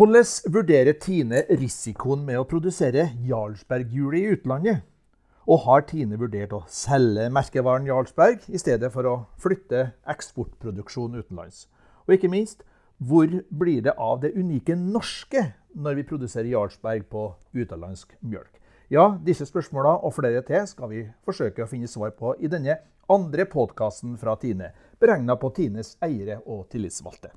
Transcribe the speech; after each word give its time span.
Hvordan 0.00 0.24
vurderer 0.54 0.94
Tine 0.96 1.42
risikoen 1.60 2.22
med 2.24 2.38
å 2.40 2.46
produsere 2.48 3.10
Jarlsberg-hjul 3.28 4.14
i 4.16 4.22
utlandet? 4.32 4.78
Og 5.44 5.60
har 5.66 5.82
Tine 5.90 6.16
vurdert 6.16 6.54
å 6.56 6.62
selge 6.72 7.26
merkevaren 7.28 7.84
Jarlsberg 7.84 8.46
i 8.48 8.60
stedet 8.62 8.88
for 8.94 9.04
å 9.04 9.12
flytte 9.36 9.90
eksportproduksjon 10.08 11.18
utenlands? 11.20 11.66
Og 12.08 12.14
ikke 12.16 12.30
minst, 12.32 12.64
hvor 12.96 13.28
blir 13.50 13.84
det 13.84 13.92
av 14.00 14.22
det 14.22 14.32
unike 14.40 14.78
norske 14.78 15.50
når 15.76 16.00
vi 16.00 16.06
produserer 16.14 16.48
Jarlsberg 16.48 17.04
på 17.12 17.26
utenlandsk 17.52 18.16
mjølk? 18.24 18.56
Ja, 18.88 19.18
disse 19.20 19.44
spørsmåla 19.44 19.98
og 20.00 20.16
flere 20.16 20.40
til 20.48 20.64
skal 20.70 20.94
vi 20.94 21.04
forsøke 21.28 21.66
å 21.66 21.68
finne 21.68 21.92
svar 21.92 22.16
på 22.16 22.38
i 22.40 22.48
denne 22.48 22.80
andre 23.10 23.44
podkasten 23.50 24.16
fra 24.18 24.36
Tine, 24.38 24.70
beregna 25.02 25.34
på 25.36 25.50
Tines 25.56 25.96
eiere 26.04 26.38
og 26.46 26.68
tillitsvalgte. 26.70 27.32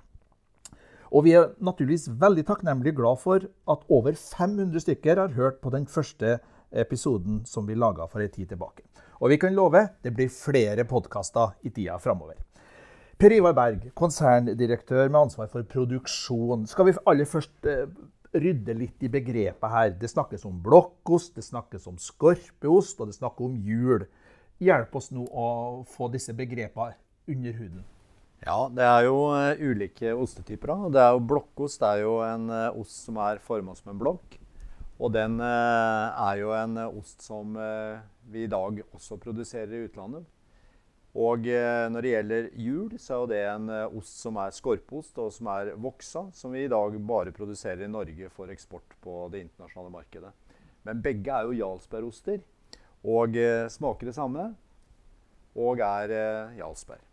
Og 1.14 1.26
vi 1.26 1.34
er 1.38 1.52
naturligvis 1.62 2.12
veldig 2.22 2.46
takknemlig 2.46 2.96
glad 2.98 3.20
for 3.22 3.46
at 3.46 3.84
over 3.90 4.14
500 4.18 4.86
stykker 4.86 5.22
har 5.22 5.36
hørt 5.38 5.60
på 5.62 5.74
den 5.74 5.86
første 5.90 6.40
episoden 6.74 7.44
som 7.50 7.68
vi 7.70 7.78
laga 7.78 8.08
for 8.10 8.22
en 8.22 8.34
tid 8.34 8.50
tilbake. 8.54 8.86
Og 9.22 9.30
vi 9.30 9.38
kan 9.42 9.54
love 9.54 9.86
det 10.04 10.14
blir 10.14 10.30
flere 10.34 10.86
podkaster 10.90 11.54
i 11.66 11.70
tida 11.74 12.00
framover. 12.02 12.38
Per 13.18 13.34
Ivar 13.34 13.54
Berg, 13.54 13.92
konserndirektør 13.98 15.06
med 15.08 15.22
ansvar 15.22 15.50
for 15.50 15.66
produksjon. 15.70 16.66
Skal 16.68 16.90
vi 16.90 16.98
aller 17.08 17.30
først 17.30 17.70
eh, 17.70 17.86
rydde 18.34 18.74
litt 18.78 19.06
i 19.06 19.10
begrepet 19.14 19.70
her? 19.70 19.94
Det 19.98 20.10
snakkes 20.12 20.46
om 20.50 20.58
blokkost, 20.66 21.36
det 21.38 21.46
snakkes 21.46 21.86
om 21.88 22.02
skorpeost, 22.02 23.00
og 23.00 23.10
det 23.10 23.18
snakkes 23.18 23.48
om 23.48 23.56
hjul. 23.64 24.06
Hjelp 24.64 24.96
oss 24.96 25.12
nå 25.12 25.26
å 25.28 25.48
få 25.90 26.08
disse 26.14 26.36
begrepene 26.38 26.96
under 27.28 27.60
huden. 27.60 27.84
Ja, 28.44 28.68
det 28.68 28.84
er 28.84 29.06
jo 29.08 29.20
uh, 29.32 29.56
ulike 29.56 30.12
ostetyper. 30.20 30.74
Da. 30.74 30.90
Det 30.92 31.04
er 31.04 31.12
jo 31.16 31.26
Blokkost 31.32 31.80
det 31.80 31.92
er 31.94 32.02
jo 32.04 32.18
en 32.26 32.50
uh, 32.52 32.80
ost 32.80 33.06
som 33.06 33.20
er 33.24 33.40
forma 33.44 33.76
som 33.78 33.94
en 33.94 34.02
blokk. 34.02 34.36
Og 35.00 35.14
den 35.16 35.38
uh, 35.40 36.12
er 36.28 36.42
jo 36.42 36.52
en 36.56 36.82
ost 36.90 37.24
som 37.24 37.56
vi 38.32 38.44
i 38.44 38.52
dag 38.52 38.82
også 38.94 39.18
produserer 39.22 39.72
i 39.72 39.84
utlandet. 39.88 40.28
Og 41.14 41.46
når 41.46 42.02
det 42.02 42.10
gjelder 42.10 42.46
hjul, 42.58 42.94
så 42.98 43.20
er 43.22 43.28
det 43.30 43.42
en 43.46 43.68
ost 44.00 44.16
som 44.24 44.40
er 44.42 44.56
skorpeost 44.56 45.20
og 45.22 45.28
som 45.36 45.46
er 45.54 45.68
voksa, 45.78 46.24
som 46.34 46.56
vi 46.56 46.64
i 46.66 46.72
dag 46.72 46.96
bare 47.06 47.34
produserer 47.36 47.84
i 47.86 47.92
Norge 47.92 48.32
for 48.34 48.50
eksport 48.50 48.96
på 49.04 49.28
det 49.30 49.44
internasjonale 49.44 49.94
markedet. 49.94 50.32
Men 50.90 51.04
begge 51.06 51.36
er 51.36 51.46
jo 51.46 51.60
Jarlsbergoster 51.60 52.42
og 53.14 53.38
smaker 53.76 54.10
det 54.10 54.16
samme 54.18 54.48
og 55.56 55.82
er 55.86 56.14
Jarlsberg. 56.58 57.04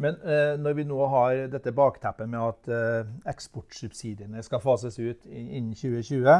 Men 0.00 0.16
eh, 0.24 0.54
når 0.56 0.78
vi 0.78 0.86
nå 0.88 0.98
har 1.12 1.44
dette 1.52 1.74
bakteppet 1.76 2.28
med 2.30 2.40
at 2.40 2.70
eh, 2.72 3.10
eksportsubsidiene 3.28 4.40
skal 4.44 4.62
fases 4.64 4.96
ut 4.96 5.26
innen 5.28 5.74
2020, 5.76 6.38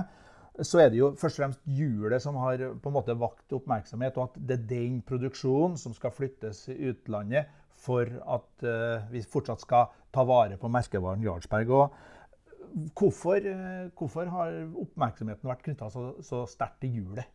så 0.65 0.81
er 0.81 0.91
det 0.93 1.01
jo 1.01 1.11
først 1.17 1.39
og 1.39 1.43
fremst 1.45 1.61
hjulet 1.69 2.23
som 2.25 2.39
har 2.41 2.62
på 2.81 2.91
en 2.91 2.97
måte 2.97 3.17
vakt 3.21 3.53
oppmerksomhet, 3.56 4.17
og 4.17 4.31
at 4.31 4.39
det 4.48 4.56
er 4.56 4.71
den 4.71 5.01
produksjonen 5.06 5.77
som 5.81 5.93
skal 5.97 6.12
flyttes 6.12 6.67
i 6.73 6.78
utlandet 6.91 7.53
for 7.81 8.09
at 8.09 8.65
eh, 8.65 9.12
vi 9.12 9.23
fortsatt 9.25 9.61
skal 9.65 9.93
ta 10.12 10.25
vare 10.28 10.56
på 10.61 10.73
merkevaren 10.73 11.25
Jarlsberg. 11.25 11.75
Og 11.77 12.97
hvorfor, 12.97 13.45
eh, 13.45 13.93
hvorfor 13.93 14.33
har 14.33 14.56
oppmerksomheten 14.87 15.53
vært 15.53 15.69
knytta 15.69 15.93
så, 15.93 16.15
så 16.25 16.47
sterkt 16.48 16.81
til 16.87 16.97
hjulet? 16.97 17.28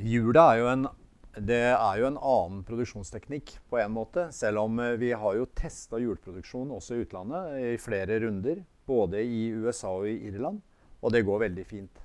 Hjulet 0.00 0.42
er 0.46 0.60
jo 0.62 0.72
en 0.72 0.88
det 1.40 1.62
er 1.72 2.00
jo 2.00 2.08
en 2.10 2.18
annen 2.20 2.60
produksjonsteknikk 2.68 3.54
på 3.72 3.80
en 3.80 3.94
måte. 3.94 4.26
Selv 4.36 4.66
om 4.66 4.78
eh, 4.82 4.98
vi 5.00 5.12
har 5.16 5.38
jo 5.38 5.48
testa 5.56 6.00
hjulproduksjon 6.02 6.74
også 6.76 6.98
i 6.98 7.06
utlandet 7.06 7.58
i 7.72 7.74
flere 7.80 8.20
runder. 8.20 8.62
Både 8.86 9.22
i 9.24 9.46
USA 9.54 9.94
og 9.96 10.08
i 10.10 10.18
Irland. 10.28 10.60
Og 11.00 11.14
det 11.14 11.24
går 11.24 11.46
veldig 11.46 11.64
fint. 11.66 12.02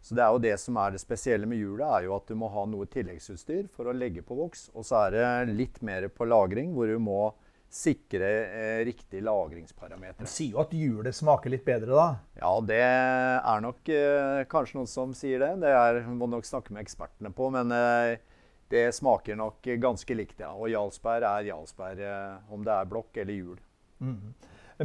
Så 0.00 0.16
det 0.16 0.24
er 0.24 0.32
jo 0.32 0.40
det 0.40 0.54
som 0.62 0.78
er 0.80 0.94
det 0.94 1.02
spesielle 1.02 1.48
med 1.48 1.60
hjulet, 1.60 1.84
er 1.84 2.06
jo 2.06 2.14
at 2.16 2.30
du 2.30 2.36
må 2.38 2.48
ha 2.52 2.64
noe 2.68 2.88
tilleggsutstyr 2.88 3.66
for 3.74 3.90
å 3.90 3.96
legge 3.96 4.22
på 4.24 4.38
voks. 4.38 4.70
Og 4.72 4.86
så 4.86 5.02
er 5.04 5.16
det 5.16 5.58
litt 5.58 5.82
mer 5.84 6.06
på 6.08 6.28
lagring, 6.28 6.72
hvor 6.76 6.88
du 6.88 6.96
må 7.02 7.20
sikre 7.70 8.28
eh, 8.48 8.80
riktig 8.86 9.20
lagringsparameter. 9.22 10.24
Du 10.24 10.30
sier 10.30 10.56
jo 10.56 10.62
at 10.64 10.72
hjulet 10.74 11.14
smaker 11.14 11.52
litt 11.52 11.66
bedre, 11.66 11.92
da? 11.92 12.06
Ja, 12.40 12.54
det 12.66 12.80
er 12.82 13.62
nok 13.62 13.92
eh, 13.94 14.40
kanskje 14.50 14.80
noen 14.80 14.90
som 14.90 15.12
sier 15.14 15.42
det. 15.44 15.52
Det 15.62 15.70
er, 15.70 16.00
må 16.08 16.26
nok 16.30 16.48
snakke 16.48 16.74
med 16.74 16.82
ekspertene 16.82 17.30
på. 17.36 17.52
Men 17.54 17.70
eh, 17.76 18.16
det 18.70 18.86
smaker 18.94 19.36
nok 19.38 19.66
ganske 19.82 20.14
likt, 20.14 20.38
ja. 20.44 20.52
Og 20.54 20.70
Jarlsberg 20.70 21.26
er 21.26 21.50
Jarlsberg, 21.50 22.00
eh, 22.06 22.54
om 22.54 22.64
det 22.66 22.72
er 22.76 22.88
blokk 22.90 23.18
eller 23.18 23.36
hjul. 23.36 23.60
Mm. 24.00 24.32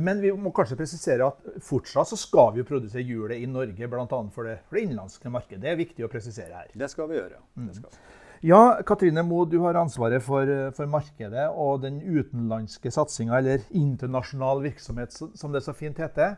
Men 0.04 0.20
vi 0.20 0.32
må 0.36 0.52
kanskje 0.52 0.76
presisere 0.80 1.30
at 1.30 1.62
fortsatt 1.64 2.10
så 2.10 2.18
skal 2.20 2.52
vi 2.54 2.60
jo 2.64 2.68
produsere 2.68 3.06
hjulet 3.06 3.40
i 3.40 3.48
Norge, 3.48 3.88
bl.a. 3.88 4.06
For, 4.36 4.50
det, 4.50 4.58
for 4.68 4.76
det 4.76 4.84
innenlandske 4.88 5.32
markedet. 5.32 5.62
Det 5.64 5.72
er 5.72 5.80
viktig 5.80 6.04
å 6.04 6.12
presisere 6.12 6.52
her. 6.52 6.74
Det 6.76 6.90
skal 6.92 7.08
vi 7.12 7.20
gjøre. 7.20 7.40
Mm. 7.56 7.70
Skal. 7.78 8.02
Ja, 8.46 8.60
Katrine 8.86 9.24
Moe, 9.24 9.48
du 9.48 9.56
har 9.64 9.78
ansvaret 9.80 10.22
for, 10.26 10.50
for 10.76 10.92
markedet 10.92 11.46
og 11.50 11.86
den 11.86 12.02
utenlandske 12.04 12.92
satsinga, 12.92 13.40
eller 13.40 13.64
internasjonal 13.72 14.66
virksomhet, 14.66 15.16
som 15.16 15.56
det 15.56 15.64
så 15.64 15.74
fint 15.78 16.02
heter. 16.04 16.36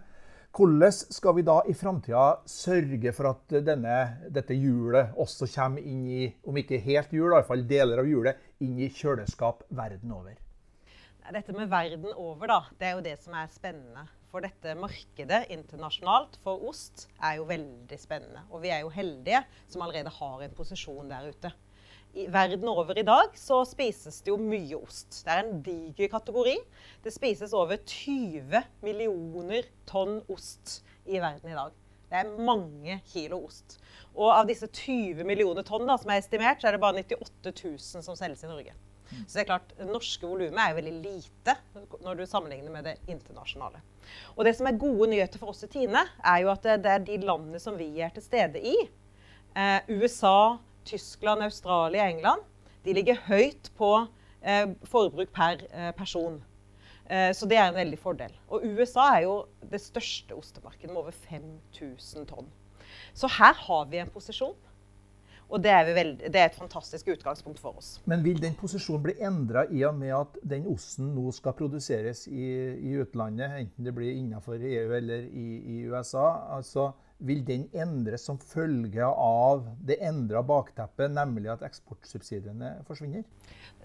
Hvordan 0.57 0.91
skal 1.13 1.35
vi 1.37 1.43
da 1.45 1.59
i 1.69 1.73
framtida 1.77 2.39
sørge 2.49 3.11
for 3.13 3.29
at 3.29 3.51
denne, 3.61 3.97
dette 4.33 4.55
hjulet 4.57 5.11
også 5.21 5.45
kommer 5.53 5.85
inn 5.85 5.99
i, 6.09 6.23
om 6.49 6.57
ikke 6.57 6.79
helt 6.81 7.13
hjul, 7.13 7.29
iallfall 7.29 7.61
deler 7.69 8.01
av 8.01 8.09
hjulet, 8.09 8.39
inn 8.65 8.79
i 8.81 8.87
kjøleskap 8.89 9.61
verden 9.77 10.15
over? 10.15 10.33
Dette 11.27 11.53
med 11.53 11.69
verden 11.69 12.09
over, 12.09 12.49
da, 12.49 12.57
det 12.79 12.89
er 12.89 12.97
jo 12.97 13.05
det 13.05 13.13
som 13.21 13.37
er 13.37 13.53
spennende. 13.53 14.07
For 14.31 14.41
dette 14.41 14.73
markedet 14.81 15.43
internasjonalt 15.53 16.39
for 16.41 16.65
ost 16.71 17.05
er 17.21 17.37
jo 17.37 17.45
veldig 17.51 18.01
spennende. 18.01 18.47
Og 18.49 18.65
vi 18.65 18.73
er 18.73 18.81
jo 18.81 18.89
heldige 18.97 19.43
som 19.69 19.85
allerede 19.85 20.15
har 20.17 20.41
en 20.41 20.57
posisjon 20.57 21.13
der 21.13 21.29
ute 21.29 21.53
verden 22.33 22.69
over 22.71 22.97
i 22.97 23.05
dag 23.05 23.35
så 23.37 23.61
spises 23.67 24.21
det 24.25 24.31
jo 24.31 24.37
mye 24.41 24.79
ost. 24.79 25.21
Det 25.25 25.33
er 25.33 25.43
en 25.43 25.61
diger 25.65 26.09
kategori. 26.11 26.55
Det 27.03 27.13
spises 27.13 27.53
over 27.57 27.77
20 27.77 28.63
millioner 28.85 29.69
tonn 29.89 30.19
ost 30.33 30.79
i 31.05 31.21
verden 31.21 31.51
i 31.51 31.57
dag. 31.57 31.75
Det 32.07 32.21
er 32.21 32.35
mange 32.47 32.99
kilo 33.11 33.43
ost. 33.45 33.77
Og 34.15 34.31
av 34.31 34.47
disse 34.49 34.67
20 34.71 35.27
millioner 35.27 35.65
tonn 35.67 35.87
som 35.93 36.11
er 36.11 36.21
estimert, 36.21 36.61
så 36.61 36.69
er 36.69 36.77
det 36.77 36.83
bare 36.83 37.03
98 37.03 37.53
000 37.53 38.05
som 38.07 38.17
selges 38.17 38.45
i 38.47 38.51
Norge. 38.51 38.75
Så 39.27 39.37
det 39.37 39.43
er 39.43 39.49
klart, 39.51 39.73
Det 39.77 39.87
norske 39.87 40.27
volumet 40.27 40.59
er 40.59 40.75
veldig 40.75 40.95
lite 40.99 41.55
når 42.03 42.19
du 42.19 42.25
sammenligner 42.27 42.71
med 42.71 42.83
det 42.89 42.95
internasjonale. 43.07 43.81
Og 44.35 44.45
Det 44.45 44.55
som 44.55 44.67
er 44.67 44.79
gode 44.79 45.09
nyheter 45.11 45.39
for 45.39 45.53
oss 45.53 45.63
i 45.63 45.71
Tine, 45.71 46.03
er 46.23 46.41
jo 46.43 46.51
at 46.51 46.63
det 46.63 46.91
er 46.91 47.03
de 47.03 47.17
landene 47.23 47.59
som 47.59 47.77
vi 47.77 47.89
er 48.01 48.09
til 48.09 48.23
stede 48.23 48.59
i, 48.59 48.75
eh, 49.55 49.79
USA, 49.89 50.57
Tyskland, 50.87 51.43
Australia, 51.45 52.07
England, 52.09 52.45
de 52.85 52.95
ligger 52.95 53.19
høyt 53.27 53.71
på 53.77 53.91
eh, 54.41 54.69
forbruk 54.87 55.33
per 55.35 55.65
eh, 55.71 55.91
person. 55.97 56.39
Eh, 57.09 57.31
så 57.35 57.47
det 57.47 57.59
er 57.59 57.69
en 57.69 57.79
veldig 57.79 57.99
fordel. 57.99 58.31
Og 58.47 58.63
USA 58.63 59.09
er 59.15 59.25
jo 59.27 59.35
det 59.71 59.81
største 59.83 60.35
ostemarkedet 60.35 60.91
med 60.91 61.01
over 61.03 61.15
5000 61.27 62.27
tonn. 62.29 62.47
Så 63.13 63.29
her 63.39 63.55
har 63.67 63.85
vi 63.91 63.99
en 64.01 64.11
posisjon. 64.13 64.55
Og 65.47 65.61
det 65.63 65.71
er, 65.71 65.87
veldig, 65.95 66.27
det 66.27 66.39
er, 66.41 66.49
et 66.49 66.57
fantastisk 66.59 67.07
utgangspunkt 67.13 67.59
for 67.63 67.77
oss. 67.79 67.93
Men 68.05 68.23
vil 68.25 68.39
den 68.41 68.55
posisjonen 68.59 69.05
bli 69.05 69.13
endra 69.23 69.63
i 69.71 69.85
og 69.87 69.95
med 69.95 70.11
at 70.11 70.35
den 70.43 70.65
osten 70.67 71.13
nå 71.15 71.31
skal 71.31 71.55
produseres 71.55 72.25
i, 72.27 72.47
i 72.75 72.97
utlandet, 72.99 73.55
enten 73.61 73.87
det 73.87 73.93
blir 73.95 74.11
innenfor 74.11 74.59
EU 74.59 74.91
eller 74.97 75.29
i, 75.31 75.47
i 75.63 75.77
USA? 75.87 76.25
Altså, 76.57 76.89
vil 77.17 77.41
den 77.45 77.65
endres 77.73 78.25
som 78.27 78.37
følge 78.37 79.05
av 79.05 79.65
det 79.85 79.97
endra 80.05 80.43
bakteppet, 80.45 81.11
nemlig 81.13 81.49
at 81.53 81.65
eksportsubsidiene 81.65 82.75
forsvinner? 82.87 83.25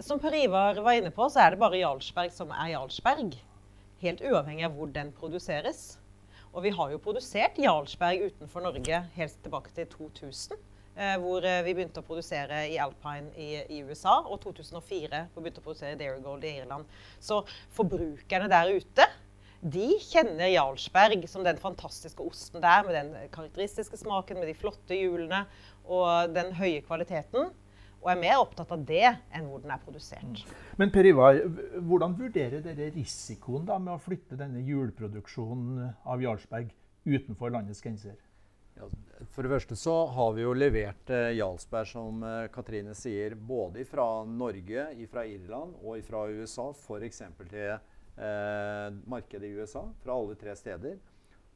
Som 0.00 0.20
Per 0.20 0.36
Ivar 0.36 0.80
var 0.84 0.98
inne 0.98 1.12
på, 1.14 1.28
så 1.32 1.44
er 1.44 1.54
det 1.54 1.62
bare 1.62 1.80
Jarlsberg 1.80 2.32
som 2.34 2.52
er 2.52 2.74
Jarlsberg. 2.74 3.38
Helt 4.02 4.24
uavhengig 4.24 4.66
av 4.66 4.76
hvor 4.76 4.90
den 4.92 5.12
produseres. 5.16 5.96
Og 6.52 6.66
vi 6.66 6.74
har 6.76 6.92
jo 6.92 7.00
produsert 7.00 7.60
Jarlsberg 7.60 8.28
utenfor 8.28 8.64
Norge 8.64 9.00
helt 9.16 9.40
tilbake 9.44 9.72
til 9.76 9.88
2000. 9.94 10.60
Eh, 10.92 11.14
hvor 11.22 11.40
eh, 11.48 11.62
vi 11.64 11.72
begynte 11.72 12.02
å 12.02 12.04
produsere 12.04 12.66
i 12.68 12.74
Alpine 12.82 13.30
i, 13.40 13.62
i 13.72 13.78
USA, 13.80 14.18
og 14.28 14.42
2004 14.42 15.22
hvor 15.32 15.40
vi 15.40 15.46
begynte 15.46 15.62
å 15.62 15.64
produsere 15.64 15.96
Dairy 15.96 16.20
Gold 16.20 16.44
i 16.44 16.50
Irland. 16.60 16.90
Så 17.16 17.38
forbrukerne 17.72 18.50
der 18.52 18.74
ute 18.76 19.06
de 19.62 19.88
kjenner 20.02 20.50
Jarlsberg 20.50 21.22
som 21.30 21.44
den 21.46 21.58
fantastiske 21.62 22.24
osten 22.24 22.62
der, 22.62 22.82
med 22.86 22.96
den 22.98 23.12
karakteristiske 23.30 24.00
smaken, 24.00 24.40
med 24.42 24.50
de 24.50 24.56
flotte 24.58 24.96
hjulene 24.98 25.44
og 25.86 26.34
den 26.34 26.50
høye 26.58 26.80
kvaliteten. 26.82 27.52
Og 28.02 28.10
er 28.10 28.18
mer 28.18 28.40
opptatt 28.42 28.72
av 28.74 28.82
det 28.82 29.04
enn 29.06 29.46
hvor 29.46 29.62
den 29.62 29.70
er 29.70 29.82
produsert. 29.84 30.26
Mm. 30.26 30.56
Men 30.80 30.90
Per 30.90 31.06
Ivar, 31.06 31.38
hvordan 31.78 32.16
vurderer 32.18 32.64
dere 32.64 32.90
risikoen 32.96 33.68
da 33.68 33.78
med 33.78 33.94
å 33.94 34.02
flytte 34.02 34.38
denne 34.40 34.64
hjulproduksjonen 34.66 35.92
av 36.10 36.24
Jarlsberg 36.24 36.72
utenfor 37.06 37.54
landets 37.54 37.84
grenser? 37.84 38.18
Ja, 38.74 38.88
for 39.30 39.46
det 39.46 39.52
første 39.52 39.78
så 39.78 39.94
har 40.16 40.34
vi 40.34 40.42
jo 40.42 40.56
levert 40.56 41.10
eh, 41.14 41.36
Jarlsberg, 41.36 41.86
som 41.92 42.22
eh, 42.26 42.48
Katrine 42.50 42.96
sier, 42.98 43.36
både 43.36 43.84
fra 43.86 44.24
Norge, 44.26 44.88
fra 45.12 45.22
Irland 45.28 45.78
og 45.84 46.02
fra 46.08 46.24
USA, 46.32 46.72
f.eks. 46.74 47.22
til 47.52 47.76
markedet 49.08 49.48
i 49.48 49.54
USA. 49.56 49.86
Fra 50.02 50.14
alle 50.14 50.34
tre 50.38 50.52
steder. 50.58 50.98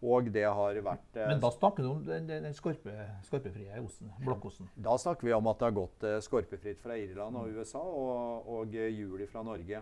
Og 0.05 0.29
det 0.29 0.45
har 0.45 0.77
vært 0.85 1.17
eh, 1.17 1.29
Men 1.31 1.41
da 1.41 1.49
snakker 1.55 1.85
du 1.85 1.89
om 1.95 2.03
den, 2.05 2.27
den 2.29 2.55
skorpe, 2.57 2.93
skorpefrie 3.25 3.81
osten? 3.81 4.11
Blokkosten? 4.21 4.69
Da 4.77 4.97
snakker 5.01 5.29
vi 5.29 5.33
om 5.33 5.49
at 5.49 5.61
det 5.61 5.71
har 5.71 5.77
gått 5.79 6.05
eh, 6.05 6.19
skorpefritt 6.25 6.83
fra 6.83 6.99
Irland 7.01 7.39
og 7.41 7.57
USA, 7.57 7.81
og, 7.81 8.51
og 8.53 8.77
juli 8.77 9.29
fra 9.31 9.45
Norge. 9.47 9.81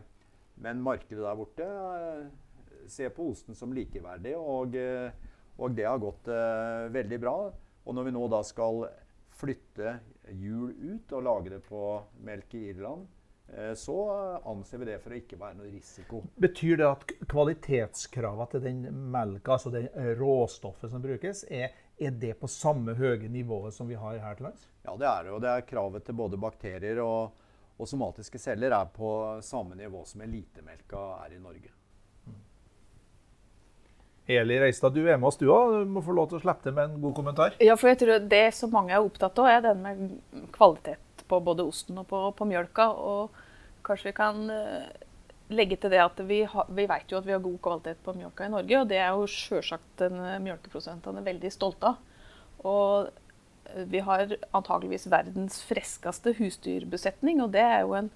Men 0.63 0.83
markedet 0.87 1.25
der 1.25 1.39
borte 1.39 1.67
eh, 1.67 2.29
ser 2.91 3.11
på 3.17 3.27
osten 3.33 3.59
som 3.59 3.75
likeverdig, 3.75 4.37
og, 4.39 4.79
eh, 4.79 5.11
og 5.59 5.75
det 5.75 5.89
har 5.89 5.99
gått 6.03 6.31
eh, 6.31 6.87
veldig 6.95 7.21
bra. 7.25 7.37
Og 7.85 7.99
når 7.99 8.07
vi 8.07 8.15
nå 8.15 8.29
da 8.31 8.41
skal 8.47 8.85
flytte 9.35 9.99
hjul 10.31 10.71
ut 10.95 11.11
og 11.19 11.27
lage 11.27 11.57
det 11.57 11.63
på 11.67 11.83
melk 12.25 12.55
i 12.55 12.69
Irland, 12.71 13.09
eh, 13.11 13.14
så 13.75 14.11
anser 14.45 14.79
vi 14.79 14.85
det 14.89 14.99
for 15.03 15.15
å 15.15 15.19
ikke 15.19 15.39
være 15.39 15.59
noe 15.59 15.71
risiko. 15.71 16.23
Betyr 16.43 16.79
det 16.81 16.87
at 16.89 17.05
kvalitetskravene 17.31 18.49
til 18.51 18.65
den 18.65 18.81
melka, 19.13 19.59
altså 19.59 19.71
det 19.75 19.85
råstoffet 20.19 20.91
som 20.91 21.03
brukes, 21.05 21.45
er, 21.53 21.71
er, 21.99 22.17
det 22.19 22.35
på 22.41 22.51
samme 22.51 22.97
høye 22.99 23.29
nivået 23.31 23.77
som 23.77 23.89
vi 23.91 24.01
har 24.01 24.19
her 24.23 24.39
til 24.39 24.49
lands? 24.49 24.67
Ja, 24.83 24.97
det 24.99 25.07
er 25.11 25.29
det. 25.29 25.37
Og 25.37 25.45
det 25.45 25.53
er 25.53 25.69
kravet 25.69 26.07
til 26.07 26.19
både 26.19 26.41
bakterier 26.41 27.01
og, 27.05 27.47
og 27.79 27.91
somatiske 27.91 28.43
celler 28.43 28.75
er 28.75 28.91
på 28.97 29.15
samme 29.45 29.79
nivå 29.79 30.03
som 30.09 30.27
elitemelka 30.27 31.07
er 31.23 31.39
i 31.39 31.41
Norge. 31.43 31.71
Eli 34.27 34.57
Reistad, 34.57 34.95
du 34.97 35.05
er 35.05 35.19
med 35.21 35.29
oss 35.29 35.37
du 35.37 35.51
òg. 35.53 35.83
Du 35.85 35.91
må 35.95 36.01
få 36.03 36.15
lov 36.17 36.31
til 36.31 36.39
å 36.41 36.43
slippe 36.47 36.65
til 36.65 36.73
med 36.73 36.89
en 36.89 37.01
god 37.03 37.13
kommentar. 37.19 37.59
Ja, 37.61 37.77
for 37.77 37.93
jeg 37.93 38.01
tror 38.01 38.23
Det 38.25 38.47
som 38.57 38.73
mange 38.73 38.95
er 38.97 39.05
opptatt 39.05 39.37
av, 39.39 39.51
er 39.53 39.67
den 39.69 39.83
med 39.85 40.47
kvalitet 40.55 41.14
på 41.31 41.41
både 41.45 41.67
osten 41.67 41.99
og 42.01 42.09
på, 42.11 42.21
på 42.37 42.47
mjølka. 42.49 42.89
Og 42.93 43.35
kanskje 43.87 44.11
vi 44.11 44.17
kan 44.17 44.41
uh, 44.51 44.87
legge 45.55 45.79
til 45.81 45.93
det 45.95 46.03
at 46.05 46.23
vi, 46.29 46.43
vi, 46.47 46.87
vet 46.91 47.13
jo 47.13 47.21
at 47.21 47.29
vi 47.29 47.35
har 47.37 47.45
god 47.45 47.61
kvalitet 47.65 48.01
på 48.05 48.17
mjølka 48.19 48.49
i 48.49 48.55
Norge. 48.55 48.81
Og 48.81 48.91
det 48.93 49.01
er 49.03 49.13
jo 49.13 49.29
sjølsagt 49.31 50.07
uh, 50.07 50.35
mjølkeprodusentene 50.45 51.25
veldig 51.27 51.53
stolte 51.55 51.93
av. 51.93 52.27
Og 52.65 53.11
uh, 53.11 53.85
vi 53.91 54.03
har 54.07 54.37
antageligvis 54.53 55.09
verdens 55.13 55.61
friskeste 55.69 56.37
husdyrbesetning, 56.41 57.43
og 57.45 57.55
det 57.57 57.65
er 57.65 57.81
jo 57.85 57.97
en 57.99 58.13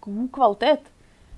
god 0.00 0.28
kvalitet. 0.32 0.86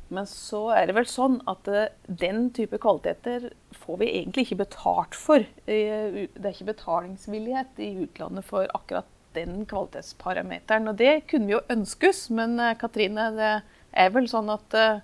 Men 0.09 0.27
så 0.31 0.69
er 0.77 0.87
det 0.87 0.95
vel 0.95 1.09
sånn 1.11 1.41
at 1.51 1.67
eh, 1.71 1.91
den 2.07 2.49
type 2.55 2.79
kvaliteter 2.83 3.49
får 3.75 4.01
vi 4.03 4.11
egentlig 4.21 4.47
ikke 4.47 4.61
betalt 4.63 5.19
for. 5.19 5.43
Det 5.67 5.79
er 5.91 6.53
ikke 6.53 6.71
betalingsvillighet 6.71 7.83
i 7.83 7.91
utlandet 8.05 8.47
for 8.47 8.71
akkurat 8.77 9.09
den 9.37 9.65
kvalitetsparameteren. 9.69 10.89
Og 10.91 10.97
det 11.01 11.27
kunne 11.31 11.51
vi 11.51 11.57
jo 11.57 11.65
ønskes, 11.73 12.27
men 12.35 12.59
eh, 12.63 12.77
Katrine, 12.81 13.29
det 13.37 13.53
er 13.97 14.15
vel 14.15 14.29
sånn 14.31 14.51
at 14.53 14.77
eh, 14.77 15.03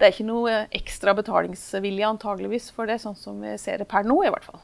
det 0.00 0.08
er 0.08 0.14
ikke 0.14 0.28
noe 0.28 0.58
ekstra 0.76 1.14
betalingsvilje 1.16 2.08
antageligvis 2.08 2.70
for 2.74 2.90
det, 2.90 3.00
sånn 3.02 3.18
som 3.18 3.40
vi 3.42 3.56
ser 3.60 3.82
det 3.82 3.88
per 3.90 4.06
nå 4.08 4.20
i 4.24 4.32
hvert 4.32 4.46
fall. 4.46 4.62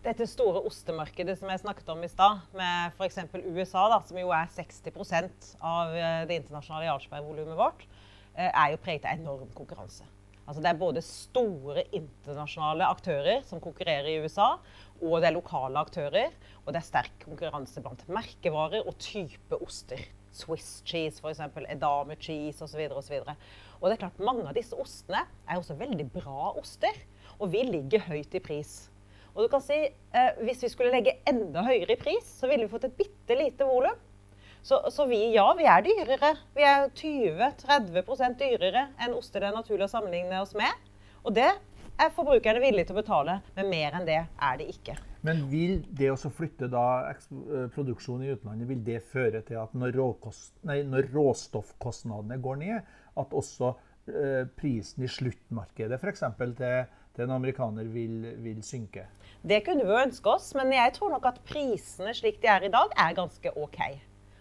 Dette 0.00 0.24
store 0.30 0.62
ostemarkedet 0.64 1.34
som 1.36 1.50
jeg 1.52 1.60
snakket 1.60 1.90
om 1.92 2.04
i 2.06 2.08
stad, 2.08 2.38
med 2.56 2.94
f.eks. 2.94 3.18
USA, 3.50 3.88
da, 3.92 3.98
som 4.06 4.16
jo 4.16 4.30
er 4.32 4.46
60 4.54 5.58
av 5.60 5.92
det 6.30 6.38
internasjonale 6.40 6.86
Jarlsberg-volumet 6.88 7.58
vårt, 7.58 7.84
Eh, 8.40 8.48
er 8.48 8.72
jo 8.72 8.80
preget 8.80 9.06
av 9.08 9.18
enorm 9.18 9.50
konkurranse. 9.56 10.06
Altså 10.46 10.62
det 10.62 10.70
er 10.70 10.78
både 10.78 11.02
store 11.04 11.82
internasjonale 11.94 12.86
aktører 12.90 13.42
som 13.46 13.60
konkurrerer 13.62 14.08
i 14.10 14.18
USA, 14.22 14.56
og 15.00 15.20
det 15.20 15.30
er 15.30 15.36
lokale 15.36 15.80
aktører. 15.80 16.34
Og 16.64 16.72
det 16.72 16.80
er 16.80 16.86
sterk 16.86 17.24
konkurranse 17.24 17.82
blant 17.82 18.04
merkevarer 18.12 18.86
og 18.86 18.98
type 19.02 19.58
oster. 19.60 20.02
Swiss 20.30 20.82
cheese, 20.86 21.18
f.eks. 21.18 21.40
Edame 21.66 22.16
cheese 22.20 22.62
osv. 22.62 22.84
Og, 22.94 23.32
og 23.80 23.88
det 23.88 23.96
er 23.96 24.02
klart 24.04 24.22
mange 24.22 24.46
av 24.46 24.54
disse 24.56 24.76
ostene 24.78 25.24
er 25.48 25.58
også 25.58 25.78
veldig 25.80 26.06
bra 26.14 26.52
oster. 26.60 26.94
Og 27.40 27.50
vi 27.54 27.64
ligger 27.66 28.04
høyt 28.10 28.36
i 28.36 28.42
pris. 28.44 28.74
Og 29.34 29.44
du 29.44 29.48
kan 29.50 29.62
si, 29.62 29.78
eh, 29.86 30.30
Hvis 30.44 30.62
vi 30.62 30.68
skulle 30.68 30.92
legge 30.92 31.18
enda 31.26 31.62
høyere 31.64 31.94
i 31.94 32.00
pris, 32.00 32.26
så 32.40 32.48
ville 32.50 32.66
vi 32.66 32.72
fått 32.72 32.88
et 32.88 32.96
bitte 32.98 33.36
lite 33.38 33.66
volum. 33.66 33.96
Så, 34.62 34.76
så, 34.92 35.06
vi, 35.08 35.32
ja, 35.32 35.46
vi 35.56 35.64
er 35.64 35.84
dyrere. 35.86 36.34
Vi 36.54 36.64
er 36.66 36.90
20-30 36.92 38.36
dyrere 38.36 38.88
enn 39.00 39.16
oster 39.16 39.40
det 39.40 39.48
er 39.48 39.56
naturlig 39.56 39.86
å 39.86 39.92
sammenligne 39.94 40.42
oss 40.42 40.52
med. 40.58 40.90
Og 41.24 41.32
det 41.36 41.48
er 42.00 42.12
forbrukerne 42.14 42.62
villige 42.62 42.88
til 42.88 42.96
å 42.96 43.00
betale, 43.00 43.36
men 43.56 43.70
mer 43.70 43.96
enn 43.96 44.06
det 44.08 44.18
er 44.20 44.60
det 44.60 44.68
ikke. 44.72 44.96
Men 45.26 45.42
vil 45.50 45.82
det 45.96 46.08
å 46.12 46.32
flytte 46.32 46.70
da 46.72 46.84
produksjonen 47.74 48.24
i 48.26 48.32
utlandet 48.34 48.70
vil 48.70 48.80
det 48.86 49.02
føre 49.12 49.42
til 49.46 49.60
at 49.60 49.74
når, 49.76 49.92
råkost, 49.98 50.54
nei, 50.68 50.80
når 50.88 51.10
råstoffkostnadene 51.12 52.40
går 52.40 52.60
ned, 52.62 52.90
at 53.20 53.36
også 53.36 53.74
eh, 54.08 54.46
prisen 54.56 55.04
i 55.04 55.10
sluttmarkedet 55.12 56.00
f.eks. 56.00 56.24
Til, 56.40 56.54
til 57.16 57.26
en 57.26 57.36
amerikaner 57.36 57.90
vil, 57.92 58.22
vil, 58.40 58.62
synke? 58.64 59.04
Det 59.42 59.60
kunne 59.66 59.84
vi 59.84 59.92
jo 59.92 60.04
ønske 60.06 60.32
oss, 60.32 60.52
men 60.56 60.72
jeg 60.76 60.96
tror 60.96 61.12
nok 61.16 61.28
at 61.34 61.42
prisene 61.48 62.14
slik 62.16 62.40
de 62.40 62.52
er 62.52 62.68
i 62.68 62.72
dag, 62.72 62.96
er 62.96 63.18
ganske 63.18 63.52
OK. 63.60 63.82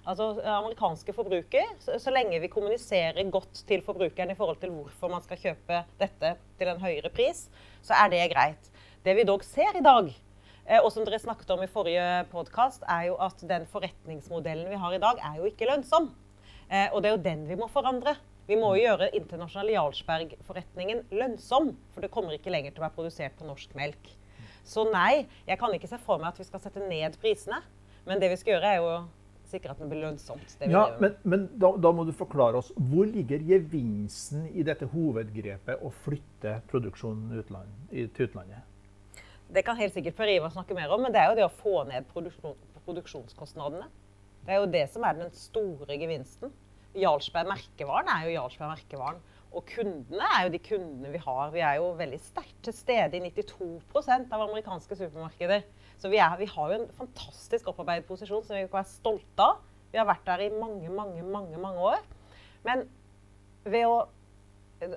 Altså 0.09 0.39
amerikanske 0.41 1.13
forbruker, 1.13 1.67
så, 1.83 1.99
så, 2.01 2.09
lenge 2.09 2.39
vi 2.41 2.49
kommuniserer 2.49 3.27
godt 3.29 3.61
til 3.69 3.83
forbrukeren 3.85 4.31
i 4.33 4.37
forhold 4.37 4.57
til 4.61 4.71
hvorfor 4.73 5.11
man 5.11 5.21
skal 5.21 5.37
kjøpe 5.37 5.83
dette 5.99 6.31
til 6.57 6.71
en 6.71 6.81
høyere 6.81 7.11
pris, 7.13 7.43
så 7.85 7.93
er 7.93 8.09
det 8.09 8.23
greit. 8.31 8.71
Det 9.05 9.13
vi 9.15 9.27
dog 9.27 9.45
ser 9.45 9.77
i 9.77 9.83
dag, 9.85 10.09
eh, 10.65 10.79
og 10.79 10.89
som 10.95 11.05
dere 11.05 11.21
snakket 11.21 11.53
om 11.53 11.61
i 11.61 11.69
forrige 11.69 12.07
podkast, 12.31 12.87
er 12.89 13.11
jo 13.11 13.19
at 13.21 13.43
den 13.51 13.67
forretningsmodellen 13.69 14.71
vi 14.71 14.81
har 14.81 14.97
i 14.97 15.03
dag, 15.03 15.21
er 15.29 15.37
jo 15.37 15.51
ikke 15.51 15.69
lønnsom. 15.69 16.09
Eh, 16.69 16.89
og 16.89 17.03
det 17.03 17.11
er 17.11 17.15
jo 17.15 17.27
den 17.29 17.45
vi 17.51 17.59
må 17.59 17.69
forandre. 17.69 18.15
Vi 18.49 18.57
må 18.57 18.71
jo 18.73 18.87
gjøre 18.87 19.11
internasjonal 19.13 19.69
Jarlsberg-forretningen 19.75 21.03
lønnsom. 21.13 21.75
For 21.93 22.01
det 22.01 22.09
kommer 22.09 22.33
ikke 22.33 22.49
lenger 22.49 22.73
til 22.73 22.81
å 22.81 22.87
være 22.87 22.97
produsert 22.97 23.37
på 23.37 23.45
norsk 23.45 23.77
melk. 23.77 24.09
Så 24.65 24.87
nei, 24.89 25.27
jeg 25.45 25.61
kan 25.61 25.73
ikke 25.73 25.89
se 25.91 26.01
for 26.01 26.17
meg 26.17 26.33
at 26.33 26.41
vi 26.41 26.49
skal 26.49 26.63
sette 26.63 26.81
ned 26.81 27.17
prisene. 27.21 27.61
Men 28.09 28.17
det 28.17 28.31
vi 28.33 28.39
skal 28.41 28.55
gjøre, 28.55 28.73
er 28.73 28.81
jo 28.81 28.93
sikre 29.49 29.73
at 29.73 29.81
det 29.81 29.87
blir 29.91 30.03
lønnsomt. 30.03 30.55
Det 30.59 30.69
ja, 30.71 30.85
men, 31.01 31.15
men 31.23 31.45
da, 31.61 31.71
da, 31.81 31.91
må 31.95 32.05
du 32.07 32.13
forklare 32.15 32.61
oss. 32.61 32.71
Hvor 32.91 33.09
ligger 33.09 33.43
gevinsten 33.49 34.47
i 34.53 34.65
dette 34.67 34.89
hovedgrepet 34.91 35.83
å 35.85 35.91
flytte 36.05 36.59
produksjonen 36.71 37.39
utland, 37.41 37.71
til 37.91 38.29
utlandet? 38.29 38.65
Det 39.49 39.63
kan 39.65 39.79
helt 39.79 39.95
sikkert 39.95 40.17
Per 40.19 40.29
Ivar 40.29 40.53
snakke 40.53 40.77
mer 40.77 40.91
om, 40.93 41.01
men 41.01 41.13
det 41.13 41.23
er 41.23 41.31
jo 41.31 41.39
det 41.39 41.47
å 41.47 41.55
få 41.61 41.81
ned 41.89 42.05
produksjon, 42.11 42.57
produksjonskostnadene. 42.85 43.89
Det 44.45 44.53
er 44.53 44.61
jo 44.61 44.69
det 44.71 44.85
som 44.93 45.05
er 45.05 45.17
den 45.17 45.33
store 45.35 45.97
gevinsten. 45.99 46.53
Jarlsberg 46.97 47.49
merkevaren 47.49 48.09
er 48.13 48.27
jo 48.27 48.35
Jarlsberg 48.37 48.75
merkevaren. 48.75 49.19
Og 49.49 49.65
kundene 49.65 50.27
er 50.35 50.45
jo 50.45 50.53
de 50.53 50.61
kundene 50.61 51.11
vi 51.13 51.21
har. 51.23 51.49
Vi 51.53 51.61
er 51.65 51.79
jo 51.79 51.89
veldig 51.97 52.19
sterkt 52.21 52.59
til 52.67 52.75
stede 52.77 53.17
i 53.17 53.31
92% 53.33 54.29
av 54.35 54.43
amerikanske 54.45 54.97
supermarkeder. 54.99 55.65
Så 55.99 56.11
vi, 56.11 56.19
er, 56.23 56.37
vi, 56.39 56.47
har 56.47 56.71
jo 56.71 56.77
en 56.79 56.91
fantastisk 56.95 57.67
opparbeidet 57.71 58.07
posisjon 58.07 58.45
som 58.45 58.55
vi 58.55 58.63
kan 58.67 58.79
være 58.79 58.91
stolte 58.93 59.43
av. 59.43 59.59
Vi 59.91 59.99
har 59.99 60.07
vært 60.07 60.27
der 60.27 60.45
i 60.45 60.53
mange, 60.53 60.87
mange, 60.93 61.25
mange, 61.27 61.59
mange 61.59 61.91
år. 61.91 62.05
Men 62.63 62.85
ved 63.67 63.87
å, 63.89 63.97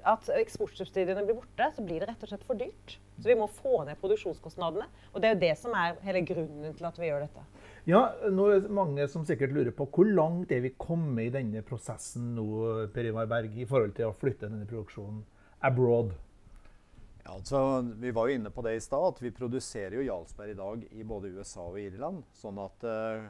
at 0.06 0.28
eksportsubsidiene 0.36 1.24
blir 1.26 1.40
borte, 1.40 1.70
så 1.74 1.82
blir 1.82 2.02
det 2.02 2.12
rett 2.12 2.22
og 2.22 2.30
slett 2.30 2.46
for 2.46 2.60
dyrt. 2.60 2.98
Så 3.18 3.28
vi 3.28 3.38
må 3.38 3.48
få 3.50 3.82
ned 3.88 3.98
produksjonskostnadene. 4.02 4.86
Og 5.12 5.22
det 5.22 5.28
er 5.28 5.34
jo 5.34 5.42
det 5.42 5.52
som 5.58 5.74
er 5.78 5.98
hele 6.06 6.22
grunnen 6.28 6.78
til 6.78 6.88
at 6.88 7.00
vi 7.00 7.10
gjør 7.10 7.26
dette. 7.26 7.44
Ja, 7.90 8.04
nå 8.30 8.46
er 8.46 8.62
det 8.62 8.74
mange 8.74 9.08
som 9.10 9.24
sikkert 9.26 9.54
lurer 9.56 9.74
på 9.74 9.88
hvor 9.90 10.06
langt 10.06 10.54
er 10.54 10.62
vi 10.62 10.70
kommet 10.78 11.26
i 11.26 11.34
denne 11.34 11.64
prosessen 11.66 12.36
nå, 12.36 12.46
Per 12.94 13.10
Ivar 13.10 13.26
Berg, 13.30 13.56
i 13.58 13.66
forhold 13.66 13.96
til 13.98 14.06
å 14.06 14.14
flytte 14.14 14.46
denne 14.46 14.68
produksjonen 14.70 15.24
abroad? 15.66 16.14
Ja, 17.22 17.36
altså, 17.36 17.84
vi 18.02 18.10
var 18.10 18.28
jo 18.28 18.34
inne 18.34 18.50
på 18.50 18.64
det 18.66 18.74
i 18.76 18.82
stad, 18.82 19.14
at 19.14 19.22
vi 19.22 19.30
produserer 19.34 19.94
jo 19.98 20.06
Jarlsberg 20.06 20.50
i 20.50 20.58
dag 20.58 20.82
i 20.90 21.06
både 21.06 21.30
USA 21.36 21.68
og 21.68 21.78
Irland. 21.78 22.24
Sånn 22.34 22.58
at 22.58 22.86
uh, 22.88 23.28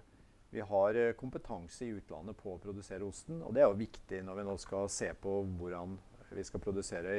vi 0.53 0.65
har 0.69 0.97
eh, 1.01 1.15
kompetanse 1.17 1.85
i 1.87 1.93
utlandet 1.97 2.37
på 2.41 2.55
å 2.55 2.61
produsere 2.61 3.05
osten. 3.05 3.41
Og 3.45 3.55
det 3.57 3.63
er 3.63 3.71
jo 3.71 3.79
viktig 3.79 4.21
når 4.25 4.41
vi 4.41 4.49
nå 4.49 4.57
skal 4.61 4.89
se 4.93 5.09
på 5.17 5.39
hvordan 5.59 5.97
vi 6.33 6.45
skal 6.45 6.61
produsere 6.65 7.15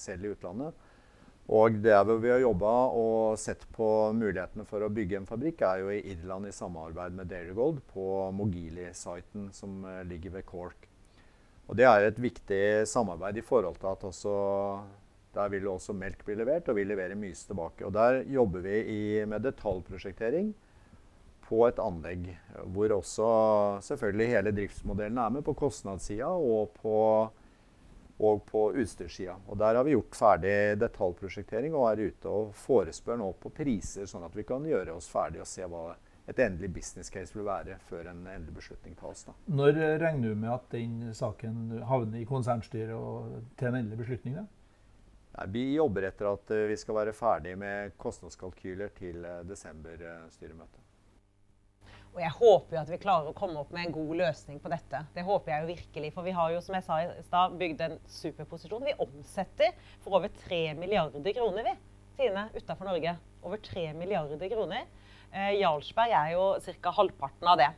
selv 0.00 0.24
i 0.24 0.32
utlandet. 0.32 0.84
Og 1.46 1.78
det 1.78 1.94
hvor 2.02 2.18
vi 2.18 2.32
har 2.32 2.42
jobba 2.42 2.72
og 2.98 3.38
sett 3.38 3.62
på 3.76 3.88
mulighetene 4.18 4.66
for 4.66 4.82
å 4.82 4.90
bygge 4.90 5.20
en 5.20 5.28
fabrikk, 5.28 5.62
er 5.62 5.84
jo 5.84 5.92
i 5.94 6.02
Irland 6.12 6.48
i 6.48 6.54
samarbeid 6.54 7.14
med 7.14 7.30
Dairygold 7.30 7.84
på 7.92 8.06
Mogili-siten 8.34 9.52
som 9.54 9.84
eh, 9.86 10.02
ligger 10.08 10.38
ved 10.38 10.46
Cork. 10.48 10.88
Og 11.66 11.78
det 11.78 11.86
er 11.86 12.08
et 12.08 12.18
viktig 12.22 12.62
samarbeid 12.90 13.38
i 13.38 13.46
forhold 13.46 13.78
til 13.78 13.92
at 13.92 14.04
også 14.10 14.34
der 15.36 15.50
vil 15.52 15.68
også 15.68 15.94
melk 15.96 16.24
bli 16.26 16.36
levert, 16.38 16.68
og 16.72 16.78
vi 16.78 16.86
leverer 16.88 17.18
mye 17.18 17.36
tilbake. 17.36 17.86
Og 17.86 17.92
Der 17.92 18.22
jobber 18.32 18.64
vi 18.64 18.76
i, 18.92 19.00
med 19.28 19.44
detaljprosjektering 19.44 20.54
på 21.46 21.62
et 21.68 21.78
anlegg, 21.78 22.30
hvor 22.74 22.96
også 22.96 23.26
selvfølgelig 23.86 24.30
hele 24.32 24.54
driftsmodellen 24.56 25.18
er 25.22 25.34
med 25.36 25.44
på 25.46 25.54
kostnadssida 25.54 26.32
og 26.32 26.72
på 26.80 26.96
og 28.16 28.46
på 28.48 28.62
utstyrssida. 28.80 29.34
Og 29.48 29.58
der 29.60 29.76
har 29.76 29.84
vi 29.84 29.92
gjort 29.92 30.16
ferdig 30.16 30.80
detaljprosjektering 30.80 31.74
og 31.76 31.90
er 31.90 32.06
ute 32.08 32.32
og 32.32 32.54
forespør 32.56 33.18
nå 33.20 33.26
på 33.40 33.52
priser, 33.52 34.08
sånn 34.08 34.24
at 34.24 34.36
vi 34.36 34.46
kan 34.48 34.64
gjøre 34.64 34.94
oss 34.96 35.10
ferdig 35.12 35.42
og 35.44 35.50
se 35.50 35.66
hva 35.68 35.90
et 36.26 36.40
endelig 36.42 36.72
business 36.74 37.12
case 37.12 37.36
vil 37.36 37.46
være 37.46 37.76
før 37.86 38.08
en 38.10 38.24
endelig 38.24 38.56
beslutning 38.56 38.96
tas. 38.98 39.26
Da. 39.28 39.34
Når 39.46 39.78
regner 40.02 40.32
du 40.32 40.40
med 40.40 40.54
at 40.54 40.64
den 40.72 41.12
saken 41.14 41.82
havner 41.86 42.22
i 42.22 42.26
konsernstyret 42.26 42.96
og 42.96 43.36
til 43.58 43.68
en 43.68 43.82
endelig 43.82 44.00
beslutning? 44.00 44.40
da? 44.40 44.46
Vi 45.44 45.74
jobber 45.74 46.08
etter 46.08 46.30
at 46.30 46.50
eh, 46.54 46.66
vi 46.70 46.76
skal 46.80 46.96
være 47.02 47.12
ferdig 47.16 47.56
med 47.60 47.96
kostnadskalkyler 48.00 48.92
til 48.96 49.24
eh, 49.24 49.42
desember-styremøtet. 49.48 50.82
Og 52.16 52.22
jeg 52.22 52.32
håper 52.32 52.78
jo 52.78 52.80
at 52.80 52.90
vi 52.94 52.98
klarer 53.02 53.28
å 53.28 53.36
komme 53.36 53.60
opp 53.60 53.74
med 53.76 53.84
en 53.84 53.92
god 53.92 54.14
løsning 54.22 54.60
på 54.64 54.70
dette. 54.72 55.02
Det 55.12 55.24
håper 55.26 55.52
jeg 55.52 55.62
jo 55.62 55.72
virkelig. 55.74 56.10
For 56.14 56.24
vi 56.24 56.32
har 56.38 56.54
jo, 56.54 56.62
som 56.64 56.78
jeg 56.78 56.86
sa 56.86 56.96
i 57.04 57.24
stad, 57.26 57.58
bygd 57.60 57.82
en 57.84 57.98
superposisjon. 58.08 58.86
Vi 58.88 58.96
omsetter 59.04 59.76
for 60.00 60.16
over 60.16 60.32
3 60.46 60.62
milliarder 60.80 61.36
kroner, 61.36 61.68
vi, 61.68 61.74
Tine, 62.16 62.46
utafor 62.56 62.88
Norge. 62.88 63.12
Over 63.44 63.60
3 63.60 63.90
milliarder 63.98 64.48
kroner. 64.48 64.88
Eh, 65.28 65.58
Jarlsberg 65.60 66.16
er 66.16 66.32
jo 66.32 66.46
ca. 66.80 66.94
halvparten 66.96 67.52
av 67.52 67.60
det. 67.60 67.68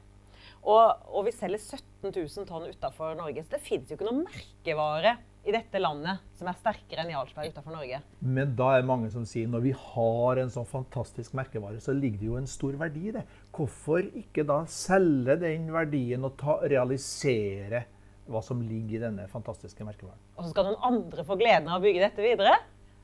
Og, 0.64 1.08
og, 1.08 1.24
vi 1.26 1.32
selger 1.34 1.60
17 1.60 2.12
000 2.12 2.46
tonn 2.48 2.68
utafor 2.68 3.16
Norge. 3.18 3.44
Så 3.44 3.56
det 3.56 3.64
fins 3.64 3.90
jo 3.90 3.98
ikke 3.98 4.08
noen 4.08 4.24
merkevare 4.26 5.16
i 5.48 5.52
dette 5.54 5.80
landet 5.80 6.20
som 6.36 6.48
er 6.50 6.56
sterkere 6.58 7.04
enn 7.04 7.12
Jarlsberg 7.14 7.52
utenfor 7.54 7.72
Norge. 7.72 8.00
Men 8.20 8.54
da 8.58 8.72
er 8.74 8.82
det 8.82 8.90
mange 8.90 9.10
som 9.12 9.24
sier 9.28 9.48
når 9.48 9.64
vi 9.64 9.74
har 9.80 10.40
en 10.42 10.52
sånn 10.52 10.68
fantastisk 10.68 11.36
merkevare, 11.38 11.80
så 11.80 11.94
ligger 11.96 12.20
det 12.20 12.28
jo 12.28 12.40
en 12.40 12.50
stor 12.50 12.76
verdi 12.80 13.06
i 13.08 13.14
det. 13.16 13.24
Hvorfor 13.54 14.02
ikke 14.20 14.44
da 14.48 14.62
selge 14.72 15.38
den 15.40 15.70
verdien 15.72 16.26
og 16.28 16.36
ta, 16.40 16.58
realisere 16.68 17.86
hva 18.28 18.42
som 18.44 18.60
ligger 18.60 18.98
i 18.98 19.04
denne 19.06 19.28
fantastiske 19.32 19.86
merkevaren? 19.86 20.20
Og 20.36 20.44
så 20.44 20.52
skal 20.52 20.68
noen 20.68 20.90
andre 20.90 21.24
få 21.24 21.38
gleden 21.40 21.70
av 21.70 21.80
å 21.80 21.86
bygge 21.86 22.04
dette 22.04 22.26
videre? 22.26 22.58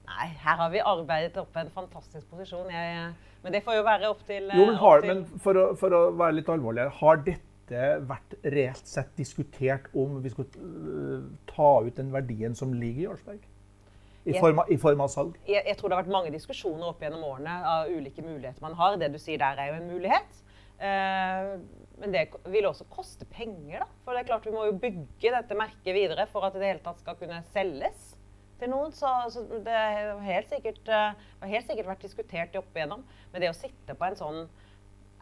Nei, 0.05 0.27
her 0.45 0.59
har 0.61 0.73
vi 0.73 0.83
arbeidet 0.85 1.39
opp 1.41 1.57
en 1.57 1.71
fantastisk 1.73 2.29
posisjon. 2.31 2.69
Jeg, 2.73 3.15
men 3.45 3.55
det 3.55 3.63
får 3.65 3.79
jo 3.79 3.87
være 3.87 4.11
opp 4.13 4.21
til 4.29 4.51
Jo, 4.53 4.67
Men, 4.69 4.77
har, 4.83 5.01
til... 5.01 5.11
men 5.13 5.41
for, 5.41 5.61
å, 5.61 5.65
for, 5.81 5.97
å, 5.97 6.03
være 6.19 6.39
litt 6.41 6.51
alvorlig, 6.53 6.87
har 7.01 7.23
dette 7.25 7.89
vært 8.05 8.37
reelt 8.53 8.89
sett 8.89 9.15
diskutert 9.17 9.89
om 9.97 10.19
vi 10.25 10.33
skulle 10.35 10.61
uh, 10.61 11.25
ta 11.49 11.71
ut 11.87 11.97
den 11.97 12.13
verdien 12.13 12.57
som 12.57 12.75
ligger 12.77 13.01
i 13.01 13.07
Jarlsberg? 13.09 13.47
I 14.25 14.35
form, 14.41 14.61
av, 14.63 14.71
I 14.73 14.77
form 14.81 15.03
av, 15.05 15.11
salg? 15.13 15.37
Jeg, 15.45 15.61
jeg, 15.69 15.77
tror 15.77 15.91
det 15.91 15.97
har 15.97 16.05
vært 16.05 16.15
mange 16.15 16.33
diskusjoner 16.33 16.89
opp 16.89 17.03
gjennom 17.05 17.25
årene 17.29 17.57
av 17.69 17.91
ulike 17.93 18.25
muligheter 18.25 18.65
man 18.65 18.77
har. 18.79 18.97
Det 19.01 19.11
du 19.13 19.19
sier 19.21 19.41
der, 19.41 19.61
er 19.61 19.73
jo 19.73 19.81
en 19.81 19.91
mulighet. 19.91 20.39
Uh, 20.81 21.57
men 22.01 22.13
det 22.13 22.25
vil 22.53 22.67
også 22.69 22.87
koste 22.93 23.29
penger. 23.29 23.85
da. 23.85 23.89
For 24.05 24.17
det 24.17 24.25
er 24.25 24.29
klart 24.33 24.49
Vi 24.49 24.53
må 24.55 24.65
jo 24.69 24.77
bygge 24.81 25.33
dette 25.33 25.57
merket 25.57 25.97
videre 25.97 26.29
for 26.33 26.49
at 26.49 26.57
det 26.57 26.69
hele 26.69 26.85
tatt 26.85 27.01
skal 27.05 27.17
kunne 27.21 27.41
selges 27.53 28.14
til 28.61 28.71
noen. 28.73 28.93
Så, 28.95 29.11
så 29.35 29.45
det 29.65 29.75
har 29.75 30.21
helt 30.25 30.51
sikkert, 30.53 30.91
har 30.91 31.55
helt 31.55 31.71
sikkert 31.71 31.91
vært 31.93 32.07
diskutert 32.07 32.59
opp 32.61 32.77
igjennom. 32.77 33.05
Men 33.33 33.45
det 33.45 33.53
å 33.53 33.57
sitte 33.57 33.97
på 33.99 34.09
en 34.09 34.19
sånn 34.19 34.43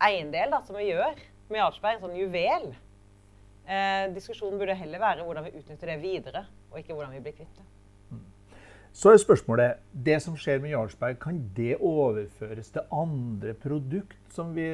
eiendel 0.03 0.53
da, 0.53 0.63
som 0.67 0.79
vi 0.79 0.91
gjør, 0.91 1.21
med 1.53 1.61
Jarlsberg, 1.61 1.99
en 1.99 2.07
sånn 2.07 2.19
juvel. 2.19 2.73
Eh, 3.63 4.09
diskusjonen 4.17 4.59
burde 4.59 4.75
heller 4.75 5.03
være 5.03 5.27
hvordan 5.27 5.47
vi 5.47 5.55
utnytter 5.61 5.93
det 5.93 6.01
videre, 6.03 6.47
og 6.73 6.81
ikke 6.81 6.97
hvordan 6.97 7.15
vi 7.15 7.23
blir 7.23 7.37
kvitt 7.37 7.61
det. 7.61 7.67
Mm. 8.11 8.25
Så 8.93 9.13
er 9.13 9.21
spørsmålet, 9.23 9.85
Det 9.93 10.19
som 10.23 10.37
skjer 10.37 10.59
med 10.61 10.73
Jarlsberg, 10.73 11.21
kan 11.21 11.39
det 11.57 11.77
overføres 11.79 12.73
til 12.75 12.83
andre 12.91 13.55
produkt 13.55 14.19
som 14.33 14.55
vi 14.57 14.67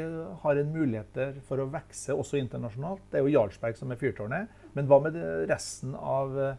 har 0.42 0.56
en 0.56 0.72
mulighet 0.72 1.42
for 1.48 1.60
å 1.60 1.68
vokse 1.68 2.14
også 2.14 2.40
internasjonalt? 2.40 3.02
Det 3.10 3.20
er 3.20 3.26
jo 3.26 3.34
Jarlsberg 3.34 3.76
som 3.76 3.92
er 3.92 4.00
fyrtårnet. 4.00 4.48
Men 4.74 4.88
hva 4.88 5.02
med 5.02 5.18
resten 5.50 5.94
av 5.98 6.38
eh, 6.38 6.56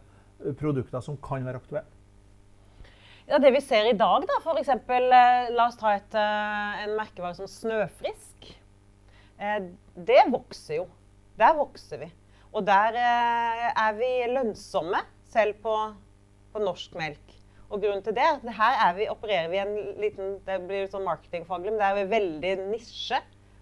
produkter 0.58 1.02
som 1.04 1.18
kan 1.22 1.46
være 1.46 1.60
aktuelle? 1.62 1.88
Ja, 3.30 3.38
Det 3.38 3.52
vi 3.54 3.60
ser 3.62 3.86
i 3.86 3.94
dag, 3.94 4.24
da, 4.26 4.36
f.eks. 4.42 4.68
Eh, 4.74 5.50
la 5.54 5.68
oss 5.68 5.76
ta 5.78 5.92
et, 5.94 6.14
eh, 6.18 6.80
en 6.82 6.96
merkevare 6.98 7.36
som 7.38 7.46
Snøfrisk. 7.46 8.48
Eh, 9.38 9.60
det 9.94 10.24
vokser 10.32 10.80
jo. 10.80 10.88
Der 11.38 11.54
vokser 11.54 12.02
vi. 12.02 12.08
Og 12.50 12.66
der 12.66 12.98
er 12.98 13.92
vi 13.94 14.10
lønnsomme, 14.32 15.04
selv 15.30 15.60
på, 15.62 15.76
på 16.50 16.64
norsk 16.64 16.96
melk. 16.98 17.36
Og 17.70 17.78
grunnen 17.78 18.02
til 18.02 18.16
det 18.16 18.26
at 18.26 18.42
her 18.56 18.82
er 18.88 18.96
vi, 18.98 19.06
opererer 19.12 19.48
vi 19.52 19.60
en 19.62 19.76
liten 20.02 20.32
det 20.42 20.56
blir 20.66 20.90
sånn 20.90 21.06
marketingfaglig, 21.06 21.70
men 21.70 21.78
det 21.78 21.86
er 21.86 21.98
vi 22.00 22.10
veldig 22.10 22.54
nisje, 22.72 23.20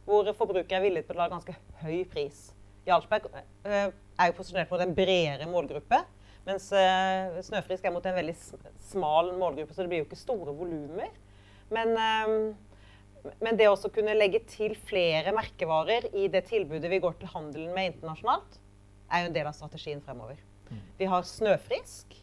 hvor 0.08 0.32
forbrukere 0.32 0.80
er 0.80 0.86
villige 0.86 1.04
til 1.04 1.12
å 1.12 1.18
betale 1.18 1.34
ganske 1.34 1.58
høy 1.82 2.06
pris. 2.08 2.46
Jarlsberg 2.88 3.28
er 3.68 3.90
jo 3.92 4.38
posisjonert 4.38 4.72
mot 4.72 4.80
en 4.80 4.96
bredere 4.96 5.50
målgruppe, 5.52 6.00
mens 6.48 6.70
Snøfrisk 7.46 7.84
er 7.84 7.92
mot 7.92 8.06
en 8.08 8.16
veldig 8.16 8.34
smal 8.88 9.34
målgruppe, 9.36 9.76
så 9.76 9.84
det 9.84 9.92
blir 9.92 10.02
jo 10.02 10.08
ikke 10.08 10.18
store 10.18 10.54
volumer. 10.56 11.12
Men 11.68 11.92
men 13.42 13.58
det 13.58 13.68
å 13.68 13.90
kunne 13.92 14.14
legge 14.16 14.40
til 14.48 14.74
flere 14.88 15.32
merkevarer 15.36 16.08
i 16.16 16.28
det 16.32 16.44
tilbudet 16.48 16.90
vi 16.90 17.00
går 17.02 17.18
til 17.20 17.30
handelen 17.32 17.74
med 17.76 17.92
internasjonalt, 17.92 18.58
er 19.08 19.24
jo 19.24 19.30
en 19.30 19.36
del 19.36 19.50
av 19.50 19.56
strategien 19.56 20.00
fremover. 20.04 20.40
Mm. 20.68 20.80
Vi 21.00 21.08
har 21.08 21.26
Snøfrisk. 21.26 22.16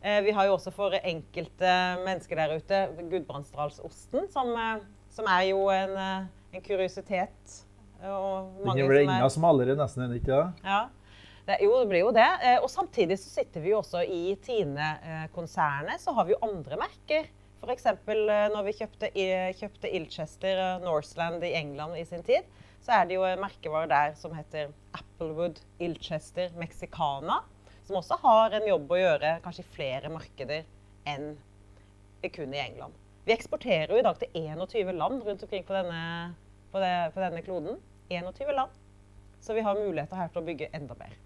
Eh, 0.00 0.20
vi 0.24 0.32
har 0.32 0.48
jo 0.48 0.56
også 0.56 0.72
for 0.72 0.96
enkelte 0.96 1.72
mennesker 2.06 2.40
der 2.40 2.54
ute 2.56 2.84
Gudbrandsdalsosten, 3.10 4.30
som, 4.32 4.52
eh, 4.56 4.86
som 5.12 5.28
er 5.28 5.42
jo 5.50 5.66
en, 5.74 5.96
eh, 5.96 6.56
en 6.56 6.62
kuriositet. 6.64 7.64
Og 8.00 8.64
mange 8.64 8.80
Den 8.80 8.88
blir 8.88 9.02
enda 9.04 9.28
smalere 9.28 9.76
nesten 9.76 10.06
enn 10.06 10.16
ikke 10.16 10.32
det? 10.32 10.64
Ja. 10.64 10.88
Jo, 11.48 11.70
det 11.80 11.86
blir 11.90 12.04
jo 12.04 12.10
det. 12.14 12.28
Og 12.60 12.68
samtidig 12.70 13.16
så 13.18 13.30
sitter 13.40 13.64
vi 13.64 13.72
jo 13.72 13.80
også 13.80 14.04
i 14.04 14.36
Tine-konsernet, 14.44 15.98
så 16.02 16.12
har 16.14 16.28
vi 16.28 16.34
jo 16.36 16.42
andre 16.46 16.78
merker 16.78 17.30
F.eks. 17.60 17.86
Eh, 17.86 18.46
når 18.54 18.64
vi 18.64 18.72
kjøpte, 18.78 19.10
kjøpte 19.58 19.92
Ilchester 19.96 20.60
eh, 20.60 20.78
Northland 20.84 21.44
i 21.44 21.52
England 21.58 21.98
i 22.00 22.06
sin 22.08 22.24
tid, 22.24 22.48
så 22.80 22.94
er 22.96 23.08
det 23.08 23.18
jo 23.18 23.26
en 23.28 23.42
merkevare 23.42 23.90
der 23.90 24.14
som 24.16 24.32
heter 24.32 24.72
Applewood 24.96 25.60
Ilchester 25.82 26.54
Mexicana. 26.56 27.42
Som 27.84 28.00
også 28.00 28.16
har 28.22 28.56
en 28.56 28.68
jobb 28.68 28.92
å 28.92 29.00
gjøre 29.00 29.36
kanskje 29.44 29.64
i 29.66 29.72
flere 29.74 30.12
markeder 30.12 30.64
enn 31.10 31.34
kun 32.32 32.52
i 32.54 32.60
England. 32.60 32.96
Vi 33.24 33.32
eksporterer 33.32 33.92
jo 33.92 34.00
i 34.00 34.04
dag 34.04 34.18
til 34.20 34.32
21 34.36 34.92
land 34.96 35.24
rundt 35.24 35.44
omkring 35.44 35.64
på 35.68 35.76
denne, 35.76 36.02
på, 36.72 36.80
det, 36.80 36.92
på 37.14 37.22
denne 37.22 37.44
kloden. 37.44 37.80
21 38.10 38.56
land. 38.56 38.76
Så 39.40 39.56
vi 39.56 39.64
har 39.64 39.76
muligheter 39.76 40.20
her 40.20 40.32
til 40.32 40.42
å 40.42 40.48
bygge 40.48 40.72
enda 40.76 40.96
mer. 41.00 41.16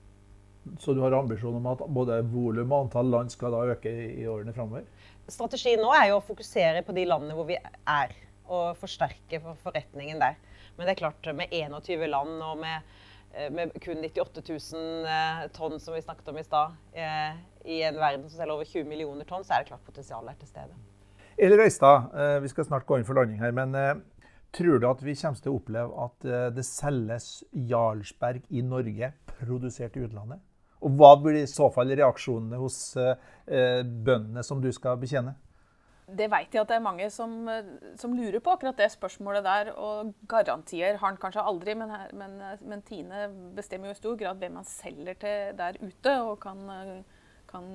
Så 0.81 0.95
du 0.97 1.01
har 1.05 1.13
ambisjon 1.13 1.57
om 1.59 1.67
at 1.71 1.83
både 1.93 2.23
volum 2.33 2.73
og 2.73 2.87
antall 2.87 3.11
land 3.13 3.33
skal 3.33 3.53
da 3.53 3.65
øke 3.75 3.91
i 3.91 4.25
årene 4.31 4.55
framover? 4.57 4.87
strategien 5.33 5.81
nå 5.81 5.91
er 5.97 6.11
jo 6.11 6.19
å 6.19 6.25
fokusere 6.25 6.83
på 6.85 6.95
de 6.97 7.07
landene 7.09 7.37
hvor 7.37 7.49
vi 7.49 7.57
er, 7.57 8.15
og 8.45 8.77
forsterke 8.77 9.41
forretningen 9.63 10.21
der. 10.21 10.37
Men 10.77 10.87
det 10.87 10.95
er 10.95 11.03
klart, 11.05 11.29
med 11.37 11.53
21 11.55 12.07
land 12.11 12.43
og 12.45 12.59
med, 12.61 12.95
eh, 13.33 13.51
med 13.53 13.73
kun 13.81 14.03
98 14.03 14.43
000 14.49 15.09
eh, 15.09 15.45
tonn, 15.55 15.79
som 15.81 15.95
vi 15.95 16.03
snakket 16.05 16.29
om 16.33 16.41
i 16.41 16.45
stad, 16.45 16.75
eh, 16.93 17.37
i 17.65 17.83
en 17.89 18.01
verden 18.01 18.27
som 18.29 18.41
selger 18.41 18.57
over 18.57 18.69
20 18.69 18.89
millioner 18.89 19.29
tonn, 19.29 19.45
så 19.47 19.55
er 19.55 19.63
det 19.63 19.73
klart 19.73 19.87
potensialet 19.87 20.35
er 20.35 20.41
til 20.43 20.51
stede. 20.51 20.83
Eli 21.35 21.57
Røistad, 21.59 22.13
vi 22.45 22.49
skal 22.53 22.67
snart 22.69 22.85
gå 22.87 22.99
inn 22.99 23.07
for 23.07 23.19
landing 23.19 23.41
her. 23.41 23.51
men 23.51 24.03
Tror 24.55 24.79
du 24.79 24.85
at 24.87 25.01
vi 25.03 25.17
kommer 25.19 25.41
til 25.43 25.51
å 25.51 25.57
oppleve 25.59 26.05
at 26.05 26.55
det 26.55 26.63
selges 26.63 27.43
Jarlsberg 27.51 28.45
i 28.55 28.63
Norge 28.63 29.09
produsert 29.27 29.97
i 29.99 30.05
utlandet? 30.07 30.39
Og 30.83 30.99
hva 30.99 31.15
blir 31.21 31.43
i 31.43 31.49
så 31.51 31.71
fall 31.73 31.93
reaksjonene 31.95 32.61
hos 32.61 32.79
eh, 33.01 33.83
bøndene 33.85 34.45
som 34.45 34.61
du 34.63 34.71
skal 34.75 34.99
betjene? 35.01 35.37
Det 36.05 36.27
vet 36.29 36.53
jeg 36.53 36.61
at 36.61 36.69
det 36.69 36.77
er 36.77 36.85
mange 36.85 37.07
som, 37.09 37.47
som, 37.97 38.13
lurer 38.13 38.43
på, 38.45 38.53
akkurat 38.53 38.77
det 38.77 38.91
spørsmålet 38.93 39.45
der. 39.47 39.71
Og 39.81 40.13
garantier 40.29 40.99
har 40.99 41.07
han 41.07 41.21
kanskje 41.21 41.45
aldri, 41.45 41.77
men, 41.81 41.95
men, 42.13 42.37
men, 42.61 42.83
Tine 42.85 43.29
bestemmer 43.57 43.89
jo 43.89 43.97
i 43.97 44.01
stor 44.03 44.19
grad 44.21 44.43
hvem 44.43 44.59
han 44.61 44.69
selger 44.69 45.17
til 45.23 45.55
der 45.57 45.79
ute, 45.81 46.17
og 46.21 46.37
kan, 46.45 46.61
kan 47.49 47.71